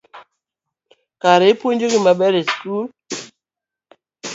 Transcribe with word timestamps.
Kare 1.21 1.45
ipuonjogi 1.51 1.99
maber 2.05 2.33
e 2.39 2.41
sikul 2.49 2.85